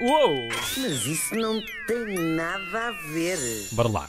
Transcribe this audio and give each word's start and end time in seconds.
Uou! 0.00 0.48
Mas 0.76 1.06
isso 1.06 1.34
não 1.34 1.60
tem 1.88 2.14
nada 2.36 2.88
a 2.88 2.92
ver. 3.12 3.38
Bora 3.72 3.88
lá. 3.88 4.08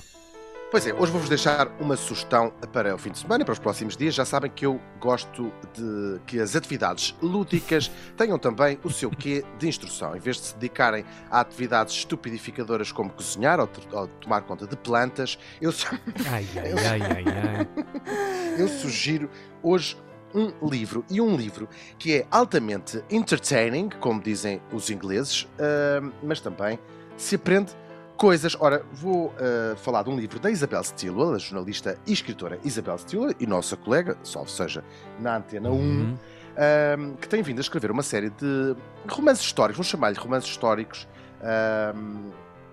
Pois 0.70 0.86
é, 0.86 0.94
hoje 0.94 1.12
vou-vos 1.12 1.28
deixar 1.28 1.68
uma 1.80 1.98
sugestão 1.98 2.54
para 2.72 2.94
o 2.94 2.98
fim 3.00 3.10
de 3.10 3.18
semana 3.18 3.42
e 3.42 3.46
para 3.46 3.54
os 3.54 3.58
próximos 3.58 3.98
dias. 3.98 4.14
Já 4.14 4.24
sabem 4.24 4.52
que 4.52 4.68
eu 4.68 4.80
gosto 5.00 5.52
de 5.74 6.22
que 6.28 6.40
as 6.40 6.56
atividades 6.56 7.16
lúdicas 7.24 7.90
tenham 8.16 8.38
também 8.38 8.78
o 8.84 8.92
seu 8.92 9.10
quê 9.10 9.44
de 9.58 9.68
instrução. 9.68 10.16
Em 10.16 10.20
vez 10.20 10.36
de 10.36 10.44
se 10.44 10.54
dedicarem 10.54 11.04
a 11.32 11.40
atividades 11.40 11.96
estupidificadoras 11.96 12.92
como 12.92 13.10
cozinhar 13.10 13.60
ou, 13.60 13.68
ou 13.94 14.08
tomar 14.08 14.42
conta 14.42 14.68
de 14.68 14.78
plantas, 14.78 15.40
eu, 15.60 15.74
ai, 16.32 16.48
ai, 16.56 16.72
ai, 16.86 17.02
ai, 17.02 17.26
ai. 17.26 17.68
eu 18.60 18.68
sugiro 18.68 19.28
hoje 19.64 19.98
um 20.34 20.52
livro 20.68 21.04
e 21.10 21.20
um 21.20 21.36
livro 21.36 21.68
que 21.98 22.16
é 22.16 22.28
altamente 22.30 23.04
entertaining, 23.10 23.90
como 24.00 24.22
dizem 24.22 24.62
os 24.72 24.90
ingleses, 24.90 25.44
uh, 25.44 26.12
mas 26.24 26.40
também 26.40 26.80
se 27.18 27.36
aprende 27.36 27.72
coisas. 28.18 28.56
Ora, 28.60 28.84
vou 28.92 29.28
uh, 29.28 29.76
falar 29.78 30.04
de 30.04 30.10
um 30.10 30.18
livro 30.18 30.40
da 30.40 30.52
Isabel 30.52 30.84
Stilwell, 30.84 31.34
a 31.34 31.38
jornalista 31.38 31.98
e 32.06 32.14
escritora 32.14 32.60
Isabel 32.64 32.98
Stilwell, 32.98 33.34
e 33.40 33.48
nossa 33.48 33.78
colega, 33.78 34.18
salvo 34.24 34.50
seja, 34.50 34.84
na 35.20 35.38
Antena 35.38 35.70
1, 35.70 35.74
uhum. 35.74 36.14
uh, 36.14 37.18
que 37.18 37.28
tem 37.28 37.42
vindo 37.42 37.60
a 37.60 37.62
escrever 37.62 37.92
uma 37.92 38.04
série 38.04 38.30
de 38.30 38.76
romances 39.08 39.46
históricos, 39.46 39.78
vamos 39.78 39.88
chamar-lhe 39.88 40.20
romances 40.20 40.50
históricos. 40.50 41.08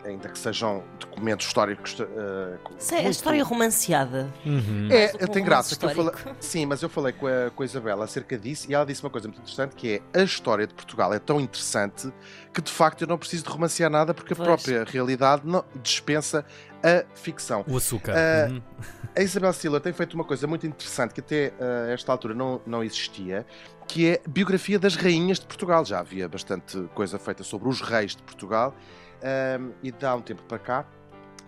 Ainda 0.06 0.28
que 0.28 0.38
sejam 0.38 0.82
documentos 0.98 1.46
históricos. 1.46 1.98
Uh, 1.98 2.58
Isso 2.78 2.94
é 2.94 3.06
a 3.06 3.08
história 3.08 3.42
romanceada. 3.42 4.32
Uhum. 4.44 4.88
É, 4.90 5.08
tem 5.26 5.44
graça. 5.44 5.76
Que 5.76 5.84
eu 5.84 5.90
falei, 5.90 6.12
sim, 6.40 6.66
mas 6.66 6.82
eu 6.82 6.88
falei 6.88 7.12
com 7.12 7.26
a, 7.26 7.50
com 7.50 7.62
a 7.62 7.66
Isabela 7.66 8.04
acerca 8.04 8.38
disso 8.38 8.70
e 8.70 8.74
ela 8.74 8.86
disse 8.86 9.02
uma 9.02 9.10
coisa 9.10 9.28
muito 9.28 9.40
interessante 9.40 9.74
que 9.74 10.00
é 10.12 10.20
a 10.20 10.22
história 10.22 10.66
de 10.66 10.74
Portugal 10.74 11.12
é 11.12 11.18
tão 11.18 11.40
interessante 11.40 12.12
que 12.52 12.60
de 12.60 12.70
facto 12.70 13.02
eu 13.02 13.08
não 13.08 13.18
preciso 13.18 13.44
de 13.44 13.50
romancear 13.50 13.90
nada 13.90 14.14
porque 14.14 14.32
a 14.32 14.36
própria 14.36 14.84
realidade 14.84 15.42
não, 15.44 15.64
dispensa 15.82 16.44
a 16.82 17.04
ficção. 17.14 17.64
O 17.66 17.76
açúcar. 17.76 18.14
Uh, 18.14 18.52
uhum. 18.52 18.62
A 19.16 19.22
Isabel 19.22 19.52
Stiller 19.52 19.80
tem 19.80 19.92
feito 19.92 20.14
uma 20.14 20.24
coisa 20.24 20.46
muito 20.46 20.66
interessante 20.66 21.14
que 21.14 21.20
até 21.20 21.52
uh, 21.58 21.90
esta 21.90 22.12
altura 22.12 22.34
não, 22.34 22.60
não 22.66 22.84
existia, 22.84 23.46
que 23.88 24.10
é 24.10 24.20
a 24.24 24.28
biografia 24.28 24.78
das 24.78 24.94
rainhas 24.94 25.40
de 25.40 25.46
Portugal. 25.46 25.84
Já 25.84 26.00
havia 26.00 26.28
bastante 26.28 26.78
coisa 26.94 27.18
feita 27.18 27.42
sobre 27.42 27.68
os 27.68 27.80
reis 27.80 28.14
de 28.14 28.22
Portugal 28.22 28.74
um, 29.22 29.72
e 29.82 29.90
dá 29.92 30.14
um 30.14 30.20
tempo 30.20 30.42
para 30.44 30.58
cá 30.58 30.86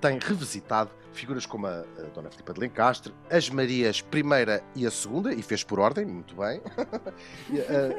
tem 0.00 0.18
revisitado 0.18 0.90
figuras 1.12 1.46
como 1.46 1.66
a, 1.66 1.80
a 1.80 2.02
Dona 2.14 2.30
Filipa 2.30 2.52
de 2.52 2.60
Lencastre, 2.60 3.12
as 3.30 3.50
Marias 3.50 4.04
I 4.12 4.62
e 4.76 4.86
a 4.86 4.90
Segunda, 4.90 5.32
e 5.34 5.42
fez 5.42 5.64
por 5.64 5.80
ordem, 5.80 6.06
muito 6.06 6.36
bem, 6.36 6.60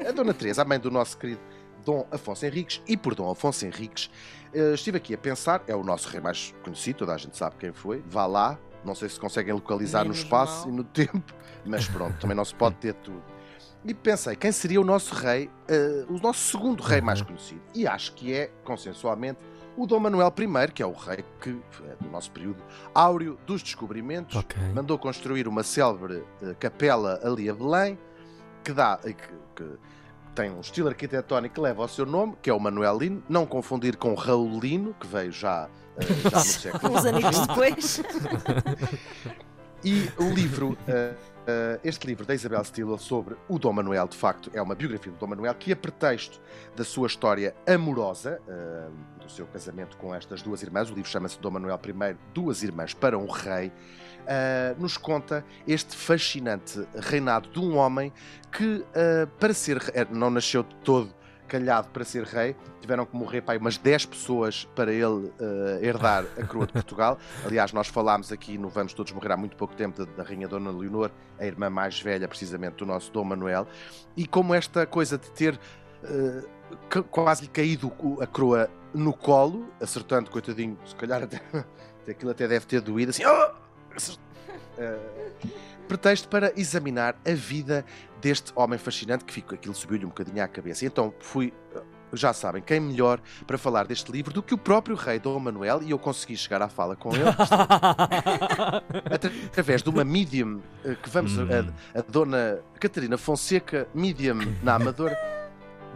a, 0.05 0.07
a, 0.09 0.11
Dona 0.11 0.33
Teresa, 0.33 0.61
a 0.61 0.65
mãe 0.65 0.79
do 0.79 0.89
nosso 0.89 1.17
querido 1.17 1.41
Dom 1.83 2.07
Afonso 2.11 2.45
Henriques, 2.45 2.81
e 2.87 2.95
por 2.95 3.15
Dom 3.15 3.29
Afonso 3.29 3.65
Henriques, 3.65 4.09
uh, 4.53 4.73
estive 4.73 4.97
aqui 4.97 5.13
a 5.13 5.17
pensar, 5.17 5.63
é 5.67 5.75
o 5.75 5.83
nosso 5.83 6.07
rei 6.07 6.21
mais 6.21 6.53
conhecido, 6.63 6.99
toda 6.99 7.13
a 7.13 7.17
gente 7.17 7.35
sabe 7.35 7.57
quem 7.57 7.73
foi, 7.73 8.01
vá 8.07 8.25
lá, 8.25 8.57
não 8.85 8.95
sei 8.95 9.09
se 9.09 9.19
conseguem 9.19 9.53
localizar 9.53 10.03
Menos 10.03 10.19
no 10.19 10.23
espaço 10.23 10.67
mal. 10.67 10.69
e 10.69 10.77
no 10.77 10.83
tempo, 10.85 11.33
mas 11.65 11.87
pronto, 11.87 12.17
também 12.19 12.37
não 12.37 12.45
se 12.45 12.55
pode 12.55 12.75
ter 12.77 12.93
tudo. 12.93 13.23
E 13.83 13.93
pensei, 13.93 14.35
quem 14.35 14.51
seria 14.51 14.79
o 14.79 14.83
nosso 14.83 15.13
rei, 15.15 15.49
uh, 15.69 16.13
o 16.13 16.19
nosso 16.19 16.51
segundo 16.51 16.81
rei 16.83 17.01
mais 17.01 17.19
uhum. 17.19 17.27
conhecido? 17.27 17.61
E 17.73 17.87
acho 17.87 18.13
que 18.13 18.33
é, 18.33 18.51
consensualmente, 18.63 19.39
o 19.77 19.85
Dom 19.85 19.99
Manuel 19.99 20.33
I, 20.37 20.71
que 20.71 20.83
é 20.83 20.85
o 20.85 20.91
rei 20.91 21.23
que 21.41 21.49
é 21.49 21.95
do 22.03 22.09
nosso 22.09 22.31
período 22.31 22.63
áureo 22.93 23.37
dos 23.45 23.61
descobrimentos, 23.61 24.35
okay. 24.35 24.61
mandou 24.73 24.97
construir 24.97 25.47
uma 25.47 25.63
célebre 25.63 26.23
uh, 26.41 26.55
capela 26.59 27.19
ali 27.23 27.49
a 27.49 27.53
Belém, 27.53 27.97
que 28.63 28.73
dá 28.73 28.97
que, 28.97 29.13
que, 29.55 29.77
tem 30.35 30.51
um 30.51 30.61
estilo 30.61 30.87
arquitetónico 30.87 31.55
que 31.55 31.61
leva 31.61 31.83
o 31.83 31.87
seu 31.87 32.05
nome, 32.05 32.35
que 32.41 32.49
é 32.49 32.53
o 32.53 32.59
Manuelino, 32.59 33.21
não 33.27 33.45
confundir 33.45 33.97
com 33.97 34.11
o 34.11 34.15
Raulino, 34.15 34.93
que 34.93 35.07
veio 35.07 35.31
já, 35.31 35.67
uh, 35.67 36.29
já 36.29 36.37
no 36.37 36.43
século 36.45 36.95
Uns 36.95 37.05
anos 37.05 37.47
depois. 37.47 38.01
e 39.83 40.09
o 40.17 40.29
livro 40.33 40.71
uh, 40.71 41.29
Uh, 41.49 41.79
este 41.83 42.05
livro 42.05 42.27
da 42.27 42.35
Isabel 42.35 42.63
Stiller 42.63 42.99
sobre 42.99 43.35
o 43.47 43.57
Dom 43.57 43.73
Manuel, 43.73 44.07
de 44.07 44.15
facto, 44.15 44.51
é 44.53 44.61
uma 44.61 44.75
biografia 44.75 45.11
do 45.11 45.17
Dom 45.17 45.25
Manuel 45.25 45.55
que, 45.55 45.71
a 45.71 45.75
pretexto 45.75 46.39
da 46.75 46.83
sua 46.83 47.07
história 47.07 47.55
amorosa, 47.65 48.39
uh, 48.47 49.19
do 49.19 49.27
seu 49.31 49.47
casamento 49.47 49.97
com 49.97 50.13
estas 50.13 50.43
duas 50.43 50.61
irmãs, 50.61 50.91
o 50.91 50.93
livro 50.93 51.09
chama-se 51.09 51.39
Dom 51.39 51.49
Manuel 51.49 51.79
I, 51.83 52.15
Duas 52.35 52.61
Irmãs 52.61 52.93
para 52.93 53.17
um 53.17 53.25
Rei, 53.25 53.71
nos 54.77 54.95
conta 54.95 55.43
este 55.67 55.95
fascinante 55.95 56.87
reinado 56.95 57.49
de 57.49 57.59
um 57.59 57.77
homem 57.77 58.13
que, 58.51 58.85
para 59.39 59.55
ser, 59.55 59.81
não 60.11 60.29
nasceu 60.29 60.63
todo 60.63 61.11
calhado 61.49 61.89
para 61.89 62.05
ser 62.05 62.23
rei. 62.23 62.55
Tiveram 62.79 63.05
que 63.05 63.15
morrer 63.15 63.43
aí 63.47 63.57
umas 63.57 63.77
10 63.77 64.05
pessoas 64.05 64.65
para 64.75 64.93
ele 64.93 65.03
uh, 65.05 65.31
herdar 65.81 66.25
a 66.37 66.45
coroa 66.45 66.67
de 66.67 66.73
Portugal. 66.73 67.17
Aliás, 67.43 67.73
nós 67.73 67.87
falámos 67.87 68.31
aqui 68.31 68.57
no 68.57 68.69
Vamos 68.69 68.93
Todos 68.93 69.11
Morrer 69.11 69.31
há 69.31 69.37
muito 69.37 69.57
pouco 69.57 69.75
tempo 69.75 70.05
da, 70.05 70.11
da 70.11 70.23
Rainha 70.23 70.47
Dona 70.47 70.71
Leonor, 70.71 71.11
a 71.37 71.45
irmã 71.45 71.69
mais 71.69 71.99
velha, 71.99 72.27
precisamente, 72.27 72.77
do 72.77 72.85
nosso 72.85 73.11
Dom 73.11 73.23
Manuel. 73.23 73.67
E 74.15 74.25
como 74.27 74.53
esta 74.53 74.85
coisa 74.85 75.17
de 75.17 75.29
ter 75.31 75.59
uh, 76.03 77.03
quase 77.09 77.43
lhe 77.43 77.47
caído 77.49 77.91
a 78.21 78.27
coroa 78.27 78.69
no 78.93 79.13
colo, 79.13 79.67
acertando, 79.81 80.29
coitadinho, 80.29 80.77
se 80.85 80.95
calhar 80.95 81.23
até, 81.23 81.41
aquilo 82.07 82.31
até 82.31 82.47
deve 82.47 82.65
ter 82.65 82.81
doído 82.81 83.09
assim. 83.09 83.23
Oh! 83.25 83.51
Uh, 84.77 85.39
pretexto 85.89 86.29
para 86.29 86.53
examinar 86.55 87.19
a 87.27 87.33
vida 87.33 87.83
deste 88.21 88.53
homem 88.55 88.77
fascinante 88.77 89.25
que 89.25 89.33
ficou, 89.33 89.55
aquilo 89.55 89.73
subiu-lhe 89.73 90.05
um 90.05 90.09
bocadinho 90.09 90.43
à 90.43 90.47
cabeça. 90.47 90.85
Então 90.85 91.11
fui, 91.19 91.51
já 92.13 92.31
sabem, 92.31 92.61
quem 92.61 92.79
melhor 92.79 93.19
para 93.47 93.57
falar 93.57 93.87
deste 93.87 94.11
livro 94.11 94.31
do 94.31 94.43
que 94.43 94.53
o 94.53 94.57
próprio 94.57 94.95
rei 94.95 95.19
Dom 95.19 95.39
Manuel 95.39 95.81
e 95.81 95.89
eu 95.89 95.97
consegui 95.97 96.37
chegar 96.37 96.61
à 96.61 96.69
fala 96.69 96.95
com 96.95 97.09
ele 97.13 97.23
através 99.51 99.81
de 99.81 99.89
uma 99.89 100.03
medium 100.03 100.61
eh, 100.85 100.95
que 101.01 101.09
vamos, 101.09 101.35
hum. 101.35 101.47
a, 101.95 101.99
a 101.99 102.03
dona 102.03 102.59
Catarina 102.79 103.17
Fonseca, 103.17 103.87
medium 103.93 104.37
na 104.61 104.75
Amadora. 104.75 105.17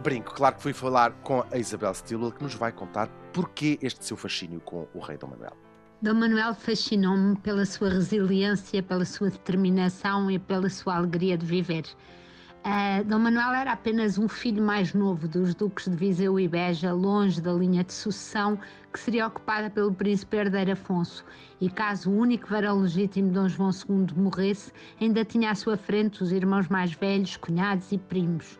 Brinco, 0.02 0.34
claro 0.34 0.56
que 0.56 0.62
fui 0.62 0.72
falar 0.72 1.12
com 1.22 1.44
a 1.52 1.56
Isabel 1.56 1.94
Stilwell 1.94 2.32
que 2.32 2.42
nos 2.42 2.54
vai 2.54 2.72
contar 2.72 3.08
porquê 3.32 3.78
este 3.80 4.04
seu 4.04 4.16
fascínio 4.16 4.60
com 4.60 4.88
o 4.92 4.98
rei 4.98 5.16
Dom 5.16 5.28
Manuel. 5.28 5.56
Dom 6.02 6.14
Manuel 6.14 6.54
fascinou-me 6.54 7.36
pela 7.36 7.64
sua 7.64 7.88
resiliência, 7.88 8.82
pela 8.82 9.04
sua 9.04 9.30
determinação 9.30 10.30
e 10.30 10.38
pela 10.38 10.68
sua 10.68 10.96
alegria 10.96 11.38
de 11.38 11.46
viver. 11.46 11.84
Uh, 12.64 13.04
Dom 13.04 13.20
Manuel 13.20 13.52
era 13.52 13.72
apenas 13.72 14.18
um 14.18 14.28
filho 14.28 14.62
mais 14.62 14.92
novo 14.92 15.28
dos 15.28 15.54
duques 15.54 15.88
de 15.88 15.96
Viseu 15.96 16.38
e 16.38 16.48
Beja, 16.48 16.92
longe 16.92 17.40
da 17.40 17.52
linha 17.52 17.84
de 17.84 17.92
sucessão 17.92 18.58
que 18.92 18.98
seria 19.00 19.26
ocupada 19.26 19.70
pelo 19.70 19.94
príncipe 19.94 20.36
herdeiro 20.36 20.72
Afonso, 20.72 21.24
e 21.60 21.70
caso 21.70 22.10
o 22.10 22.18
único 22.18 22.48
varão 22.48 22.80
legítimo 22.80 23.32
Dom 23.32 23.48
João 23.48 23.70
II 23.70 24.06
morresse, 24.16 24.72
ainda 25.00 25.24
tinha 25.24 25.52
à 25.52 25.54
sua 25.54 25.76
frente 25.76 26.22
os 26.22 26.32
irmãos 26.32 26.68
mais 26.68 26.92
velhos, 26.92 27.36
cunhados 27.36 27.92
e 27.92 27.98
primos 27.98 28.58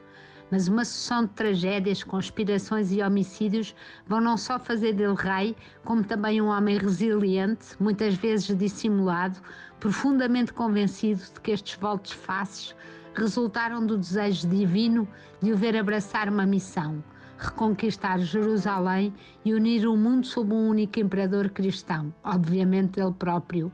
mas 0.50 0.68
uma 0.68 0.84
sucessão 0.84 1.24
de 1.24 1.30
tragédias, 1.30 2.02
conspirações 2.02 2.92
e 2.92 3.02
homicídios 3.02 3.74
vão 4.06 4.20
não 4.20 4.36
só 4.36 4.58
fazer 4.58 4.92
dele 4.92 5.14
rei, 5.16 5.56
como 5.84 6.04
também 6.04 6.40
um 6.40 6.48
homem 6.48 6.78
resiliente, 6.78 7.76
muitas 7.80 8.14
vezes 8.14 8.56
dissimulado, 8.56 9.40
profundamente 9.80 10.52
convencido 10.52 11.22
de 11.22 11.40
que 11.40 11.50
estes 11.50 11.76
voltos 11.78 12.12
faces 12.12 12.74
resultaram 13.14 13.84
do 13.86 13.96
desejo 13.96 14.48
divino 14.48 15.08
de 15.40 15.52
o 15.52 15.56
ver 15.56 15.76
abraçar 15.76 16.28
uma 16.28 16.46
missão 16.46 17.02
reconquistar 17.38 18.18
Jerusalém 18.20 19.12
e 19.44 19.52
unir 19.52 19.86
o 19.86 19.96
mundo 19.96 20.26
sob 20.26 20.52
um 20.54 20.68
único 20.68 21.00
imperador 21.00 21.50
cristão, 21.50 22.12
obviamente 22.22 23.00
ele 23.00 23.12
próprio, 23.12 23.72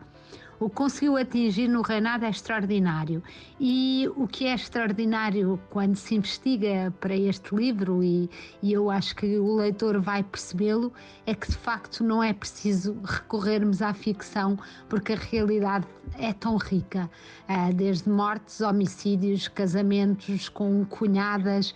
o 0.60 0.68
que 0.68 0.76
conseguiu 0.76 1.16
atingir 1.16 1.68
no 1.68 1.80
reinado 1.80 2.26
é 2.26 2.28
extraordinário. 2.28 3.22
E 3.58 4.06
o 4.14 4.28
que 4.28 4.46
é 4.46 4.54
extraordinário 4.54 5.58
quando 5.70 5.96
se 5.96 6.14
investiga 6.14 6.92
para 7.00 7.16
este 7.16 7.54
livro, 7.54 8.04
e, 8.04 8.28
e 8.62 8.72
eu 8.72 8.90
acho 8.90 9.16
que 9.16 9.38
o 9.38 9.56
leitor 9.56 9.98
vai 9.98 10.22
percebê-lo, 10.22 10.92
é 11.26 11.34
que 11.34 11.50
de 11.50 11.56
facto 11.56 12.04
não 12.04 12.22
é 12.22 12.34
preciso 12.34 12.94
recorrermos 13.02 13.80
à 13.80 13.94
ficção, 13.94 14.58
porque 14.88 15.14
a 15.14 15.16
realidade 15.16 15.86
é 16.18 16.32
tão 16.32 16.56
rica, 16.56 17.10
uh, 17.48 17.72
desde 17.72 18.10
mortes, 18.10 18.60
homicídios, 18.60 19.48
casamentos 19.48 20.48
com 20.48 20.84
cunhadas, 20.84 21.74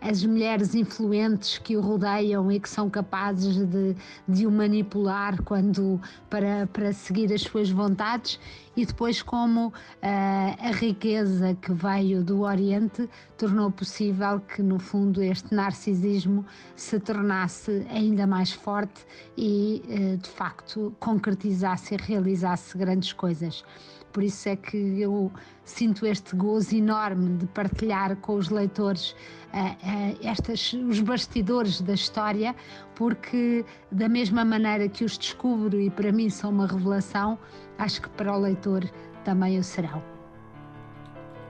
as 0.00 0.24
mulheres 0.24 0.74
influentes 0.74 1.58
que 1.58 1.76
o 1.76 1.80
rodeiam 1.80 2.50
e 2.50 2.60
que 2.60 2.68
são 2.68 2.88
capazes 2.88 3.56
de, 3.56 3.96
de 4.28 4.46
o 4.46 4.50
manipular 4.50 5.42
quando 5.42 6.00
para, 6.28 6.68
para 6.72 6.92
seguir 6.92 7.32
as 7.32 7.44
suas 7.50 7.70
vontades 7.70 8.38
e 8.76 8.86
depois 8.86 9.20
como 9.20 9.68
uh, 9.68 9.72
a 10.02 10.70
riqueza 10.72 11.56
que 11.60 11.72
veio 11.72 12.22
do 12.22 12.42
Oriente 12.42 13.08
tornou 13.36 13.70
possível 13.70 14.40
que 14.40 14.62
no 14.62 14.78
fundo 14.78 15.22
este 15.22 15.54
narcisismo 15.54 16.44
se 16.76 17.00
tornasse 17.00 17.86
ainda 17.90 18.26
mais 18.26 18.52
forte 18.52 19.04
e 19.36 19.82
uh, 19.86 20.16
de 20.16 20.28
facto 20.28 20.94
concretizasse 21.00 21.94
e 21.94 21.96
realizasse 21.96 22.78
grandes 22.78 23.12
coisas. 23.12 23.64
Por 24.12 24.24
isso 24.24 24.48
é 24.48 24.56
que 24.56 24.76
eu 25.00 25.30
sinto 25.64 26.04
este 26.04 26.34
gozo 26.34 26.74
enorme 26.74 27.36
de 27.36 27.46
partilhar 27.46 28.16
com 28.16 28.34
os 28.34 28.48
leitores 28.48 29.12
uh, 29.52 29.58
uh, 29.58 30.18
estas, 30.22 30.72
os 30.72 31.00
bastidores 31.00 31.80
da 31.80 31.94
história, 31.94 32.54
porque 32.96 33.64
da 33.90 34.08
mesma 34.08 34.44
maneira 34.44 34.88
que 34.88 35.04
os 35.04 35.16
descubro 35.16 35.80
e 35.80 35.90
para 35.90 36.10
mim 36.10 36.28
são 36.28 36.50
uma 36.50 36.66
revelação, 36.66 37.38
acho 37.80 38.02
que 38.02 38.08
para 38.10 38.32
o 38.32 38.38
leitor 38.38 38.88
também 39.24 39.58
o 39.58 39.64
serão. 39.64 40.02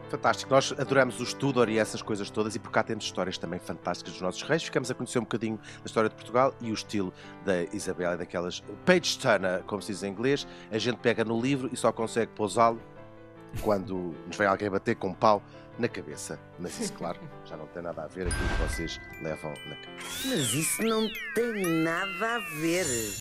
Fantástico, 0.09 0.53
nós 0.53 0.75
adoramos 0.77 1.21
o 1.21 1.37
Tudor 1.37 1.69
e 1.69 1.79
essas 1.79 2.03
coisas 2.03 2.29
todas, 2.31 2.57
e 2.57 2.59
por 2.59 2.73
cá 2.73 2.83
temos 2.83 3.05
histórias 3.05 3.39
também 3.39 3.61
fantásticas 3.61 4.15
dos 4.15 4.23
nossos 4.23 4.43
reis. 4.43 4.65
Ficamos 4.65 4.91
a 4.91 4.95
conhecer 4.95 5.21
um 5.21 5.23
bocadinho 5.23 5.57
da 5.57 5.87
história 5.87 6.09
de 6.09 6.17
Portugal 6.17 6.53
e 6.61 6.73
o 6.73 6.75
estilo 6.75 7.13
da 7.45 7.63
Isabela 7.73 8.15
e 8.15 8.19
daquelas 8.19 8.61
page 8.85 9.19
turner, 9.19 9.63
como 9.65 9.81
se 9.81 9.93
diz 9.93 10.03
em 10.03 10.11
inglês. 10.11 10.49
A 10.71 10.79
gente 10.79 10.97
pega 10.97 11.25
no 11.25 11.41
livro 11.41 11.71
e 11.73 11.77
só 11.77 11.93
consegue 11.93 12.33
pousá-lo 12.33 12.81
quando 13.63 14.15
nos 14.27 14.37
vem 14.37 14.49
alguém 14.49 14.69
bater 14.69 14.97
com 14.97 15.09
um 15.09 15.15
pau 15.15 15.41
na 15.79 15.89
cabeça. 15.89 16.41
Mas 16.59 16.79
isso, 16.81 16.93
claro, 16.93 17.21
já 17.47 17.57
não 17.57 17.67
tem 17.69 17.83
nada 17.83 18.03
a 18.03 18.07
ver 18.09 18.27
aquilo 18.27 18.49
que 18.49 18.63
vocês 18.63 19.01
levam 19.23 19.51
na 19.67 19.77
cabeça. 19.77 20.29
Mas 20.29 20.55
isso 20.55 20.83
não 20.83 21.09
tem 21.37 21.67
nada 21.85 22.35
a 22.35 22.39
ver. 22.61 22.87